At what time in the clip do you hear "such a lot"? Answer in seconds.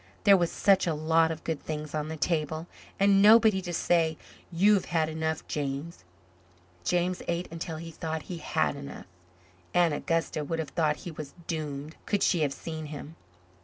0.51-1.29